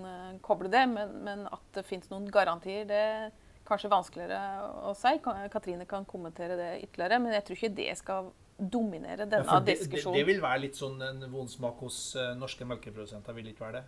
koble 0.45 0.69
det. 0.69 0.85
Men, 0.91 1.15
men, 1.25 1.47
at 1.49 1.79
det 1.79 1.87
fins 1.89 2.11
noen 2.13 2.29
garantier, 2.29 2.85
det 2.89 3.01
er 3.07 3.31
kanskje 3.69 3.91
vanskeligere 3.95 4.69
å 4.89 4.93
si. 4.97 5.15
Katrine 5.49 5.89
kan 5.89 6.05
kommentere 6.09 6.57
det 6.59 6.69
ytterligere, 6.83 7.21
men 7.23 7.33
jeg 7.33 7.47
tror 7.47 7.59
ikke 7.59 7.75
det 7.81 7.89
skal 7.97 8.29
dominere 8.59 9.25
denne 9.25 9.45
ja, 9.47 9.59
det, 9.59 9.77
diskusjonen. 9.79 10.17
Det, 10.17 10.23
det, 10.23 10.27
vil 10.27 10.41
være 10.43 10.63
litt 10.65 10.79
sånn 10.79 10.99
en 11.03 11.23
vond 11.31 11.49
smak 11.51 11.79
hos 11.85 11.99
uh, 12.19 12.31
norske 12.37 12.67
melkeprodusenter, 12.67 13.35
vil 13.37 13.47
det 13.47 13.55
ikke 13.55 13.65
være 13.67 13.79
det? 13.79 13.85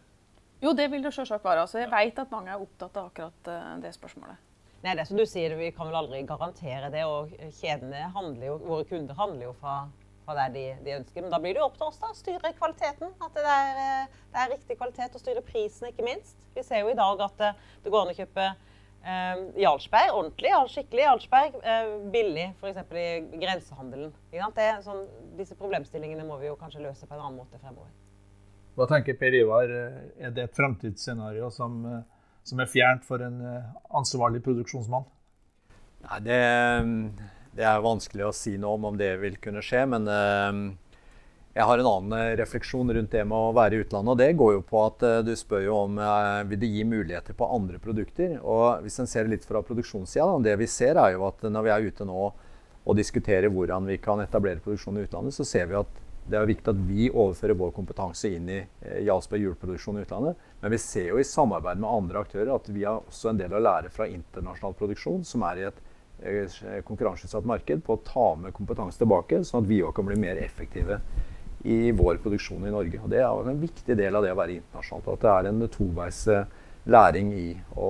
Jo, 0.61 0.73
det 0.77 0.87
vil 0.93 1.03
det 1.03 1.11
selvsagt 1.15 1.45
være. 1.45 1.65
Altså, 1.65 1.81
jeg 1.81 1.89
ja. 1.89 1.97
vet 1.97 2.21
at 2.23 2.33
mange 2.33 2.53
er 2.53 2.63
opptatt 2.63 2.99
av 3.01 3.09
akkurat 3.11 3.51
uh, 3.51 3.73
det 3.83 3.93
spørsmålet. 3.97 4.47
Nei, 4.81 4.95
det 4.95 5.03
er 5.03 5.09
som 5.09 5.19
du 5.19 5.25
sier, 5.29 5.53
Vi 5.59 5.71
kan 5.75 5.89
vel 5.89 5.97
aldri 5.99 6.23
garantere 6.25 6.89
det. 6.93 7.03
og 7.05 7.33
kjedene 7.59 8.07
handler 8.15 8.47
jo, 8.47 8.55
Våre 8.65 8.87
kunder 8.89 9.17
handler 9.17 9.51
jo 9.51 9.51
fra, 9.59 9.75
fra 10.25 10.37
det 10.39 10.47
de, 10.55 10.65
de, 10.87 10.95
ønsker. 11.01 11.21
Men 11.21 11.33
da 11.33 11.41
blir 11.43 11.53
det 11.53 11.61
jo 11.61 11.67
opp 11.67 11.77
til 11.77 11.89
oss 11.91 12.01
da, 12.01 12.09
å 12.09 12.17
styre 12.17 12.53
kvaliteten. 12.57 13.13
At 13.21 13.37
det 13.37 13.45
er, 13.45 13.83
eh, 13.85 14.17
det 14.33 14.41
er 14.41 14.51
riktig 14.55 14.79
kvalitet, 14.79 15.13
og 15.13 15.21
styre 15.21 15.45
prisen, 15.45 15.91
ikke 15.91 16.07
minst. 16.07 16.33
Vi 16.55 16.65
ser 16.65 16.81
jo 16.81 16.89
i 16.89 16.97
dag 16.97 17.21
at 17.27 17.37
det, 17.43 17.53
det 17.85 17.93
går 17.93 18.07
an 18.07 18.13
å 18.15 18.17
kjøpe 18.17 18.49
Eh, 18.49 18.70
Jarlsberg, 19.01 20.11
ordentlig, 20.13 20.51
skikkelig 20.69 21.03
Jarlsberg, 21.07 21.55
eh, 21.63 21.93
billig 22.13 22.47
f.eks. 22.59 22.83
i 22.93 23.39
grensehandelen. 23.41 24.11
Sånn, 24.85 25.07
disse 25.39 25.57
problemstillingene 25.57 26.25
må 26.27 26.37
vi 26.41 26.51
jo 26.51 26.57
kanskje 26.59 26.83
løse 26.83 27.07
på 27.07 27.15
en 27.15 27.23
annen 27.23 27.39
måte 27.41 27.57
fremover. 27.61 27.89
Hva 28.77 28.87
tenker 28.87 29.17
Per 29.19 29.35
Ivar, 29.35 29.71
er 30.21 30.35
det 30.35 30.45
et 30.45 30.55
fremtidsscenario 30.55 31.49
som, 31.51 31.81
som 32.43 32.61
er 32.61 32.69
fjernt 32.71 33.03
for 33.07 33.23
en 33.25 33.41
ansvarlig 33.97 34.43
produksjonsmann? 34.45 35.09
Nei, 36.05 36.19
det, 36.25 36.39
det, 37.57 37.65
er 37.65 37.83
vanskelig 37.83 38.29
å 38.29 38.35
si 38.35 38.55
noe 38.61 38.77
om 38.77 38.87
om 38.93 39.01
det 39.01 39.11
vil 39.21 39.35
kunne 39.41 39.65
skje. 39.65 39.83
Men 39.91 40.07
jeg 41.53 41.67
har 41.67 41.81
en 41.81 41.87
annen 41.89 42.37
refleksjon 42.39 42.93
rundt 42.95 43.11
det 43.11 43.25
med 43.27 43.35
å 43.35 43.55
være 43.55 43.75
i 43.75 43.81
utlandet. 43.83 44.11
og 44.13 44.19
Det 44.21 44.29
går 44.39 44.53
jo 44.53 44.61
på 44.63 44.83
at 44.85 45.03
du 45.27 45.33
spør 45.35 45.65
jo 45.65 45.79
om 45.81 45.97
vil 46.47 46.61
det 46.61 46.69
gi 46.71 46.85
muligheter 46.87 47.35
på 47.35 47.49
andre 47.57 47.79
produkter. 47.83 48.37
og 48.39 48.85
Hvis 48.85 49.01
en 49.03 49.09
ser 49.11 49.27
litt 49.27 49.43
fra 49.43 49.59
produksjonssida, 49.59 50.29
det 50.45 50.55
vi 50.61 50.69
ser 50.71 50.95
er 50.95 51.17
jo 51.17 51.25
at 51.27 51.43
når 51.43 51.67
vi 51.67 51.73
er 51.75 51.89
ute 51.91 52.07
nå 52.07 52.29
og 52.81 52.97
diskuterer 52.97 53.51
hvordan 53.51 53.85
vi 53.85 53.99
kan 54.01 54.21
etablere 54.23 54.63
produksjon 54.63 54.97
i 54.97 55.03
utlandet, 55.05 55.35
så 55.35 55.45
ser 55.45 55.67
vi 55.69 55.77
at 55.81 55.99
det 56.31 56.37
er 56.37 56.47
viktig 56.47 56.69
at 56.69 56.81
vi 56.87 57.09
overfører 57.09 57.57
vår 57.57 57.71
kompetanse 57.75 58.29
inn 58.29 58.49
i 58.49 58.59
eh, 58.61 59.01
Jarlsberg 59.07 59.41
juleproduksjon 59.41 59.97
i 59.99 60.03
utlandet. 60.05 60.37
Men 60.61 60.73
vi 60.73 60.79
ser 60.81 61.09
jo 61.09 61.19
i 61.19 61.27
samarbeid 61.27 61.81
med 61.81 61.89
andre 61.89 62.21
aktører 62.21 62.53
at 62.55 62.69
vi 62.69 62.85
har 62.85 63.01
også 63.01 63.31
en 63.31 63.41
del 63.41 63.55
å 63.57 63.61
lære 63.61 63.91
fra 63.93 64.07
internasjonal 64.09 64.77
produksjon, 64.77 65.25
som 65.27 65.43
er 65.49 65.59
i 65.59 65.67
et 65.69 65.81
eh, 66.21 66.79
konkurranseutsatt 66.87 67.49
marked, 67.49 67.83
på 67.85 67.97
å 67.97 68.03
ta 68.05 68.27
med 68.39 68.55
kompetanse 68.57 69.01
tilbake, 69.01 69.41
sånn 69.47 69.65
at 69.65 69.69
vi 69.71 69.81
òg 69.83 69.95
kan 69.97 70.07
bli 70.07 70.19
mer 70.21 70.39
effektive 70.41 71.01
i 71.63 71.91
vår 71.91 72.19
produksjon 72.23 72.67
i 72.67 72.73
Norge. 72.73 72.99
Og 73.03 73.09
Det 73.09 73.21
er 73.21 73.49
en 73.51 73.61
viktig 73.61 73.97
del 73.97 74.15
av 74.15 74.25
det 74.25 74.33
å 74.33 74.39
være 74.39 74.57
internasjonalt. 74.59 75.09
At 75.13 75.25
det 75.25 75.31
er 75.33 75.49
en 75.49 75.67
toveis 75.71 76.21
eh, 76.27 76.45
læring 76.85 77.33
i 77.37 77.49
å 77.77 77.89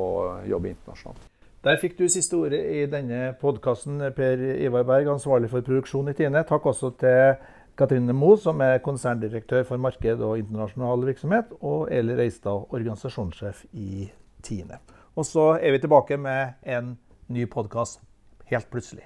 jobbe 0.49 0.73
internasjonalt. 0.73 1.27
Der 1.61 1.77
fikk 1.77 1.99
du 1.99 2.07
siste 2.09 2.39
ordet 2.39 2.59
i 2.73 2.85
denne 2.89 3.35
podkasten, 3.37 3.99
Per 4.17 4.39
Ivar 4.65 4.85
Berg, 4.87 5.11
ansvarlig 5.13 5.51
for 5.51 5.61
produksjon 5.61 6.09
i 6.09 6.15
Tine. 6.17 6.41
Takk 6.49 6.65
også 6.71 6.89
til 6.97 7.35
Katrine 7.77 8.15
Moe, 8.17 8.39
som 8.41 8.61
er 8.65 8.81
konserndirektør 8.81 9.67
for 9.69 9.77
marked 9.77 10.25
og 10.25 10.41
internasjonal 10.41 11.05
virksomhet, 11.05 11.53
og 11.61 11.85
Eli 11.93 12.17
Reistad, 12.17 12.65
organisasjonssjef 12.73 13.67
i 13.77 14.09
Tine. 14.41 14.81
Og 15.13 15.27
så 15.27 15.51
er 15.61 15.75
vi 15.75 15.83
tilbake 15.85 16.17
med 16.17 16.57
en 16.65 16.95
ny 17.29 17.45
podkast 17.45 18.01
helt 18.49 18.69
plutselig. 18.73 19.05